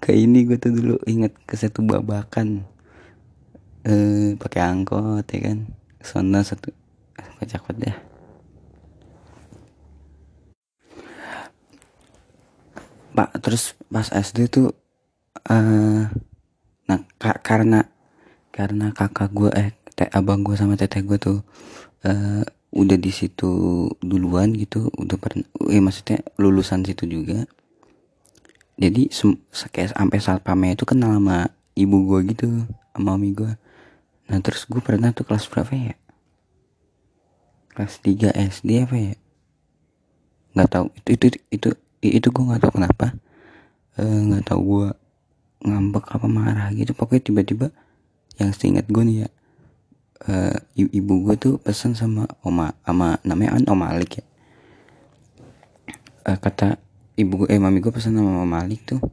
ke 0.02 0.12
ini 0.18 0.50
gue 0.50 0.58
tuh 0.58 0.74
dulu 0.74 0.96
inget 1.06 1.38
ke 1.46 1.54
satu 1.54 1.86
babakan 1.86 2.66
eh 3.86 4.36
pakai 4.36 4.62
angkot 4.66 5.24
ya 5.30 5.40
kan? 5.54 5.70
Sana 6.02 6.42
satu 6.42 6.74
kocak 7.40 7.72
dah 7.80 8.10
pak 13.20 13.36
terus 13.44 13.76
pas 13.92 14.08
SD 14.08 14.48
tuh 14.48 14.72
uh, 15.52 16.08
nah 16.88 17.00
ka 17.20 17.36
karena 17.44 17.84
karena 18.56 18.96
kakak 18.96 19.36
gue 19.36 19.52
eh 19.60 19.70
te 19.92 20.08
abang 20.08 20.40
gue 20.40 20.56
sama 20.56 20.80
teteh 20.80 21.04
gue 21.04 21.20
tuh 21.20 21.44
uh, 22.08 22.44
udah 22.72 22.96
di 22.96 23.12
situ 23.12 23.52
duluan 24.00 24.56
gitu 24.56 24.88
udah 24.96 25.18
pernah 25.20 25.44
eh 25.68 25.84
maksudnya 25.84 26.24
lulusan 26.40 26.88
situ 26.88 27.12
juga 27.12 27.44
jadi 28.80 29.12
sampai 29.12 30.20
saat 30.24 30.40
pame 30.40 30.72
itu 30.72 30.88
kenal 30.88 31.12
sama 31.20 31.52
ibu 31.76 32.00
gue 32.08 32.32
gitu 32.32 32.48
sama 32.96 33.20
mami 33.20 33.36
gue 33.36 33.52
nah 34.32 34.40
terus 34.40 34.64
gue 34.64 34.80
pernah 34.80 35.10
tuh 35.10 35.26
kelas 35.26 35.50
berapa 35.50 35.74
ya? 35.74 35.96
Kelas 37.74 37.98
3 38.06 38.30
SD 38.54 38.70
apa 38.86 38.94
ya? 38.94 39.16
Nggak 40.54 40.70
tahu. 40.70 40.86
Itu 41.10 41.34
itu 41.34 41.40
itu 41.50 41.70
itu 42.06 42.28
gue 42.30 42.44
nggak 42.46 42.62
tahu 42.62 42.78
kenapa. 42.78 43.18
Eh, 43.98 44.20
nggak 44.30 44.44
e, 44.44 44.48
tahu 44.48 44.62
gue 44.62 44.88
ngambek 45.66 46.06
apa 46.14 46.28
marah 46.30 46.70
gitu. 46.78 46.94
Pokoknya 46.94 47.26
tiba-tiba 47.26 47.74
yang 48.38 48.54
seingat 48.54 48.86
gue 48.86 49.02
nih 49.02 49.18
ya 49.26 49.30
e, 50.30 50.34
ibu 50.94 51.26
gue 51.26 51.36
tuh 51.42 51.54
pesan 51.58 51.98
sama 51.98 52.30
oma 52.46 52.78
ama 52.86 53.18
namanya 53.26 53.58
an 53.58 53.66
om 53.66 53.82
Malik 53.82 54.22
ya. 54.22 54.26
E, 56.28 56.32
kata 56.38 56.78
ibu 57.20 57.44
eh 57.52 57.60
mami 57.60 57.84
gue 57.84 57.92
pesan 57.92 58.16
sama 58.16 58.40
om 58.40 58.48
Malik 58.48 58.88
tuh 58.88 59.04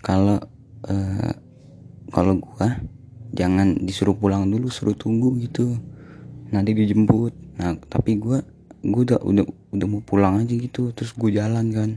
kalau 0.00 0.40
e, 0.88 0.94
kalau 2.08 2.40
gue 2.40 2.68
jangan 3.36 3.76
disuruh 3.84 4.16
pulang 4.16 4.48
dulu 4.48 4.72
suruh 4.72 4.96
tunggu 4.96 5.36
gitu. 5.44 5.76
Nanti 6.48 6.72
dijemput. 6.72 7.36
Nah 7.60 7.76
tapi 7.76 8.16
gue 8.16 8.40
gue 8.80 9.02
udah 9.12 9.20
udah 9.20 9.44
udah 9.76 9.86
mau 9.90 10.00
pulang 10.00 10.40
aja 10.40 10.54
gitu 10.56 10.96
terus 10.96 11.12
gue 11.12 11.28
jalan 11.36 11.66
kan. 11.74 11.90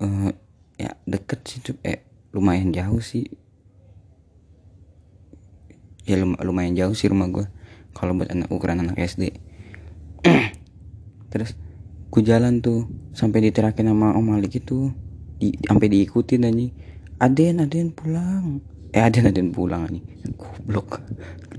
Uh, 0.00 0.32
ya 0.80 0.96
deket 1.04 1.40
sih 1.44 1.58
tuh 1.60 1.76
eh 1.84 2.00
lumayan 2.32 2.72
jauh 2.72 3.02
sih. 3.04 3.28
Ya 6.08 6.16
lumayan 6.24 6.72
jauh 6.72 6.96
sih 6.96 7.12
rumah 7.12 7.28
gue 7.28 7.44
kalau 7.92 8.16
buat 8.16 8.30
anak 8.32 8.48
ukuran 8.48 8.80
anak 8.80 8.96
SD 8.96 9.34
terus 11.32 11.58
gue 12.10 12.22
jalan 12.26 12.58
tuh 12.58 12.90
sampai 13.14 13.48
diterakin 13.48 13.86
sama 13.86 14.18
Om 14.18 14.34
Malik 14.34 14.58
itu 14.58 14.90
di, 15.38 15.54
sampai 15.62 15.86
diikutin 15.88 16.46
aja 16.50 16.66
Aden 17.20 17.60
Aden 17.60 17.92
pulang. 17.92 18.64
Eh 18.96 19.04
Aden 19.04 19.28
Aden 19.28 19.52
pulang 19.52 19.84
nih 19.92 20.00
goblok. 20.40 21.04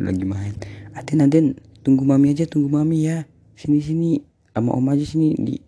Lagi 0.02 0.26
main. 0.26 0.58
Aden 0.98 1.22
Aden 1.22 1.46
tunggu 1.86 2.02
mami 2.02 2.34
aja 2.34 2.50
tunggu 2.50 2.66
mami 2.66 3.06
ya. 3.06 3.30
Sini 3.54 3.78
sini. 3.78 4.18
Sama 4.58 4.74
om 4.74 4.90
aja 4.90 5.06
sini. 5.06 5.38
Di 5.38 5.62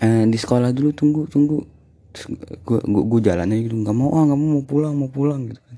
eh, 0.00 0.24
di 0.24 0.38
sekolah 0.40 0.72
dulu 0.72 0.96
tunggu 0.96 1.28
tunggu. 1.28 1.60
Gue 2.64 2.80
gue 2.80 3.02
gue 3.04 3.20
jalan 3.20 3.52
aja 3.52 3.60
gitu. 3.68 3.76
Nggak 3.84 3.96
mau 4.00 4.16
ah 4.16 4.24
nggak 4.24 4.38
mau 4.40 4.48
mau 4.48 4.64
pulang 4.64 4.96
mau 4.96 5.12
pulang 5.12 5.44
gitu 5.52 5.60
kan. 5.60 5.76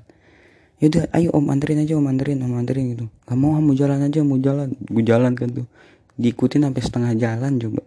Ya 0.79 0.85
udah 0.87 1.03
ayo 1.19 1.29
om 1.35 1.47
anterin 1.51 1.83
aja 1.83 1.99
om 1.99 2.07
anterin 2.07 2.39
om 2.39 2.55
anterin 2.55 2.95
gitu. 2.95 3.11
Nggak 3.27 3.35
mau 3.35 3.51
ah 3.51 3.59
mau 3.59 3.75
jalan 3.75 3.99
aja 3.99 4.23
mau 4.23 4.39
jalan. 4.39 4.79
Gue 4.79 5.03
jalan 5.03 5.35
kan 5.35 5.51
tuh 5.51 5.67
diikutin 6.17 6.69
sampai 6.69 6.81
setengah 6.81 7.11
jalan 7.17 7.51
coba. 7.57 7.83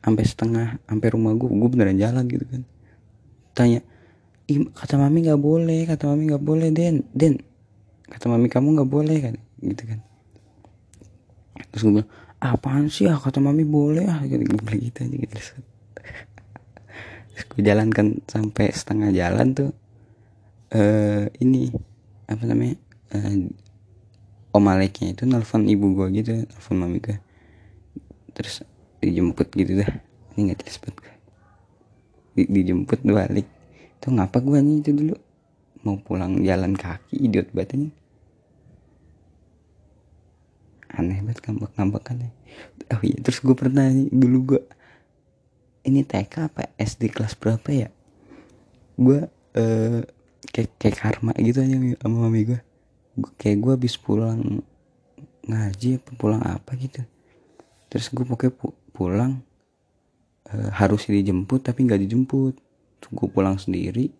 Sampai 0.00 0.24
setengah 0.24 0.66
sampai 0.88 1.08
rumah 1.12 1.32
gue 1.36 1.48
gue 1.48 1.70
beneran 1.70 1.98
jalan 2.00 2.24
gitu 2.28 2.44
kan. 2.48 2.62
Tanya 3.52 3.80
kata 4.50 4.98
mami 4.98 5.22
nggak 5.22 5.38
boleh 5.38 5.86
kata 5.86 6.10
mami 6.10 6.26
nggak 6.26 6.42
boleh 6.42 6.68
den 6.74 7.06
den 7.14 7.38
kata 8.10 8.26
mami 8.26 8.50
kamu 8.50 8.80
nggak 8.80 8.90
boleh 8.90 9.18
kan 9.22 9.34
gitu 9.62 9.82
kan. 9.86 10.00
Terus 11.70 11.82
gue 11.86 11.92
bilang 12.00 12.10
apaan 12.40 12.88
sih 12.88 13.06
ah 13.06 13.20
kata 13.20 13.38
mami 13.38 13.62
boleh 13.68 14.08
ah 14.08 14.24
gitu 14.24 14.40
gue 14.40 14.58
bilang 14.58 14.80
gitu 14.80 14.98
aja 15.06 15.16
gitu. 15.16 15.34
Terus 17.36 17.44
gue 17.46 17.60
jalankan 17.62 18.06
sampai 18.26 18.72
setengah 18.72 19.12
jalan 19.12 19.52
tuh 19.54 19.70
eh 20.70 20.78
uh, 20.78 21.24
ini 21.42 21.70
apa 22.30 22.46
namanya 22.46 22.78
uh, 23.14 24.54
om 24.54 24.66
Aleknya 24.66 25.14
itu 25.14 25.22
nelfon 25.26 25.66
ibu 25.66 25.94
gue 25.94 26.06
gitu 26.22 26.30
nelfon 26.46 26.78
mami 26.78 26.98
gue 27.02 27.18
terus 28.40 28.64
dijemput 29.04 29.48
gitu 29.52 29.84
dah. 29.84 29.92
Ini 30.34 30.40
nggak 30.48 30.58
jelas 30.64 30.78
banget 30.80 31.04
Di, 32.32 32.42
dijemput 32.48 33.00
balik. 33.04 33.48
Tuh 34.00 34.16
ngapa 34.16 34.40
gue 34.40 34.58
nih 34.64 34.76
itu 34.80 34.90
dulu? 34.96 35.14
Mau 35.84 36.00
pulang 36.00 36.40
jalan 36.40 36.72
kaki 36.72 37.20
idiot 37.20 37.52
banget 37.52 37.92
aneh 40.90 41.22
banget 41.22 41.38
ngambek-ngambek 41.46 42.02
kan 42.02 42.18
oh 42.90 43.02
iya 43.06 43.18
terus 43.22 43.38
gue 43.38 43.54
pernah 43.54 43.86
nih 43.86 44.10
dulu 44.10 44.54
gue 44.54 44.62
ini 45.86 46.04
TK 46.04 46.50
apa 46.52 46.68
SD 46.76 47.08
kelas 47.08 47.32
berapa 47.40 47.68
ya? 47.72 47.88
Gue 49.00 49.24
uh, 49.56 50.00
kayak 50.52 50.70
kayak 50.76 50.96
karma 51.00 51.32
gitu 51.40 51.64
aja 51.64 51.76
sama 52.04 52.16
mami 52.28 52.44
gue 52.44 52.60
kayak 53.40 53.56
gue 53.64 53.72
habis 53.80 53.96
pulang 53.96 54.60
ngaji 55.48 55.96
apa 55.96 56.10
pulang 56.20 56.42
apa 56.44 56.70
gitu 56.76 57.00
terus 57.90 58.06
gue 58.14 58.22
pokoknya 58.22 58.54
pu 58.54 58.70
pulang 58.94 59.42
uh, 60.54 60.70
harus 60.72 61.10
dijemput 61.10 61.66
tapi 61.66 61.84
nggak 61.84 62.00
dijemput. 62.06 62.54
Terus 63.02 63.12
gue 63.12 63.28
pulang 63.28 63.58
sendiri. 63.58 64.14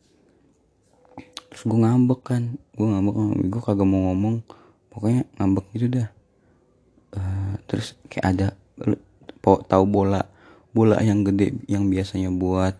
Terus 1.50 1.62
gue 1.66 1.78
ngambek 1.78 2.20
kan 2.26 2.42
gue 2.74 2.86
ngambek 2.86 3.14
gue 3.46 3.62
kagak 3.62 3.86
mau 3.86 4.10
ngomong. 4.10 4.42
Pokoknya 4.90 5.22
ngambek 5.38 5.66
gitu 5.78 5.86
dah. 5.86 6.08
Uh, 7.14 7.54
terus 7.66 7.94
kayak 8.10 8.26
ada 8.34 8.46
tahu 9.42 9.84
bola 9.86 10.26
bola 10.70 11.02
yang 11.02 11.26
gede 11.26 11.58
yang 11.66 11.90
biasanya 11.90 12.30
buat 12.30 12.78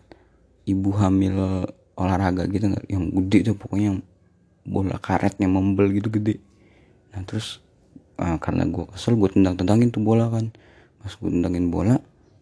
ibu 0.63 0.91
hamil 0.95 1.67
olahraga 1.99 2.47
gitu 2.47 2.71
yang 2.87 3.11
gede 3.11 3.51
tuh 3.51 3.55
pokoknya 3.59 3.95
yang 3.95 3.99
bola 4.63 4.95
karetnya 4.99 5.51
membel 5.51 5.91
gitu 5.91 6.07
gede. 6.07 6.39
Nah 7.11 7.27
terus 7.27 7.59
uh, 8.19 8.39
karena 8.39 8.63
gue 8.67 8.87
kesel 8.95 9.19
gue 9.19 9.29
tendang 9.35 9.59
tendangin 9.59 9.91
tuh 9.91 9.99
bola 9.99 10.31
kan 10.31 10.51
pas 11.01 11.13
gue 11.17 11.29
tendangin 11.33 11.67
bola 11.73 11.97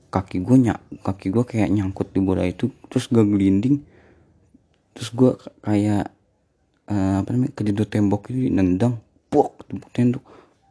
kaki 0.09 0.41
gue 0.41 0.57
nyak 0.57 0.79
kaki 1.05 1.29
gue 1.29 1.43
kayak 1.45 1.69
nyangkut 1.69 2.09
di 2.11 2.19
bola 2.19 2.43
itu 2.45 2.69
terus 2.89 3.07
gue 3.07 3.21
gelinding. 3.21 3.81
Terus 4.97 5.09
gue 5.15 5.31
kayak 5.63 6.11
uh, 6.89 7.21
apa 7.23 7.29
namanya 7.31 7.53
kejedot 7.55 7.87
tembok 7.87 8.27
itu 8.33 8.49
nendang 8.51 8.99
pok 9.29 9.63
tembok 9.69 9.89
tembok 9.93 10.23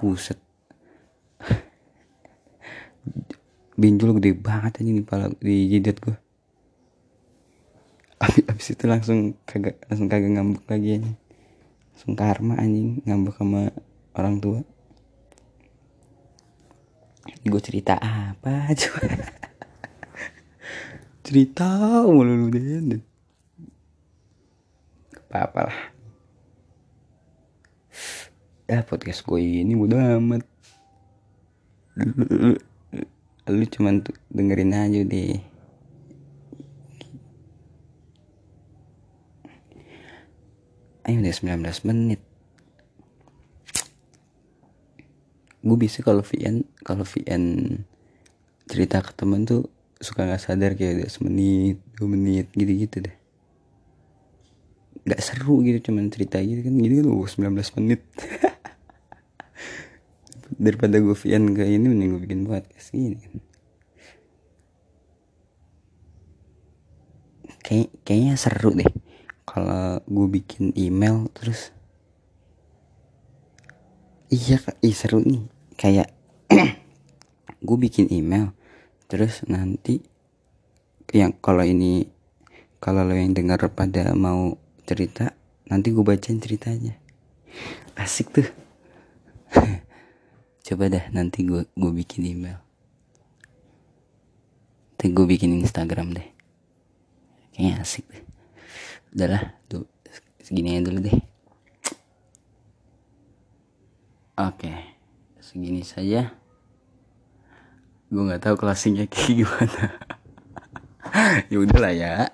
buset. 0.02 0.38
Benjol 3.80 4.18
gede 4.18 4.34
banget 4.34 4.82
aja 4.82 4.90
di 4.90 5.04
pala 5.06 5.30
di 5.38 5.70
jidat 5.70 6.02
gue 6.02 6.16
abis, 8.26 8.42
abis 8.50 8.66
itu 8.74 8.84
langsung 8.90 9.18
kagak 9.46 9.78
langsung 9.86 10.10
kagak 10.10 10.34
ngambek 10.34 10.66
lagi 10.66 10.98
aja 10.98 11.10
langsung 11.94 12.12
karma 12.18 12.58
anjing 12.58 12.98
ngambek 13.06 13.38
sama 13.38 13.70
orang 14.18 14.42
tua 14.42 14.66
gue 17.44 17.62
cerita 17.62 17.94
apa 18.00 18.70
coba? 18.80 19.06
Cerita 21.22 21.66
mulu 22.08 22.34
lu 22.34 22.46
deh 22.48 23.08
apa 25.28 25.44
apa 25.44 25.60
lah. 25.68 25.80
Ya 28.64 28.80
podcast 28.80 29.20
gue 29.28 29.40
ini 29.40 29.76
udah 29.76 30.16
amat. 30.16 30.40
Lu 33.44 33.64
cuman 33.68 34.00
dengerin 34.32 34.72
aja 34.72 35.00
deh. 35.04 35.36
Ayo 41.04 41.16
udah 41.20 41.32
19 41.32 41.88
menit 41.88 42.20
gue 45.68 45.78
bisa 45.78 46.00
kalau 46.00 46.24
VN 46.24 46.64
kalau 46.80 47.04
VN 47.04 47.44
cerita 48.68 49.00
ke 49.00 49.16
temen 49.16 49.48
tuh 49.48 49.64
suka 49.98 50.28
nggak 50.28 50.42
sadar 50.42 50.78
kayak 50.78 51.02
udah 51.02 51.10
semenit 51.10 51.82
dua 51.98 52.08
menit 52.12 52.46
gitu 52.54 52.70
gitu 52.70 52.96
deh. 53.08 53.16
Nggak 55.08 55.20
seru 55.24 55.64
gitu 55.64 55.90
cuman 55.90 56.12
cerita 56.12 56.38
gitu 56.38 56.62
kan 56.62 56.74
gitu 56.78 56.94
kan 57.02 57.06
oh, 57.10 57.26
19 57.26 57.78
menit. 57.80 58.00
Daripada 60.62 61.00
gue 61.00 61.16
VN 61.16 61.44
ke 61.56 61.64
ini 61.66 61.86
mending 61.88 62.08
gue 62.14 62.22
bikin 62.22 62.40
podcast 62.46 62.94
ini 62.94 63.16
kan. 63.18 63.34
Kay 67.64 67.90
kayaknya 68.06 68.38
seru 68.38 68.72
deh 68.72 68.88
kalau 69.48 69.98
gue 70.04 70.26
bikin 70.40 70.76
email 70.78 71.26
terus. 71.34 71.74
Iya 74.28 74.60
ih 74.84 74.92
seru 74.92 75.24
nih 75.24 75.57
kayak 75.78 76.10
gue 77.66 77.76
bikin 77.78 78.10
email 78.10 78.50
terus 79.06 79.46
nanti 79.46 80.02
yang 81.14 81.32
kalau 81.38 81.64
ini 81.64 82.10
kalau 82.82 83.06
lo 83.06 83.14
yang 83.16 83.32
dengar 83.32 83.62
pada 83.72 84.12
mau 84.12 84.58
cerita 84.84 85.32
nanti 85.70 85.90
gue 85.90 86.04
bacain 86.04 86.38
ceritanya. 86.38 86.94
Asik 87.96 88.30
tuh. 88.30 88.48
Coba 90.66 90.92
dah 90.92 91.08
nanti 91.10 91.48
gue 91.48 91.64
gue 91.64 91.92
bikin 92.04 92.28
email. 92.28 92.60
Nanti 94.94 95.06
gue 95.10 95.26
bikin 95.26 95.56
Instagram 95.58 96.12
deh. 96.12 96.28
Kayaknya 97.56 97.74
asik 97.80 98.04
deh. 98.12 98.22
Udahlah 99.16 99.56
tuh 99.66 99.88
segini 100.44 100.76
aja 100.76 100.86
dulu 100.86 101.00
deh. 101.02 101.18
Oke 104.38 104.97
segini 105.48 105.80
saja. 105.80 106.36
Gue 108.12 108.22
nggak 108.28 108.44
tahu 108.44 108.60
closingnya 108.60 109.08
kayak 109.08 109.32
gimana. 109.44 109.84
Ya 111.48 111.56
udahlah 111.56 111.92
ya. 111.96 112.28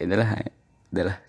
Ya 0.00 0.02
udahlah 0.08 0.40
udahlah 0.88 1.27